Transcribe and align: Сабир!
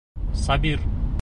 Сабир! 0.45 0.79